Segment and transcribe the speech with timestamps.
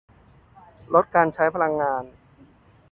[0.93, 2.03] -ลดการใช้พลังงาน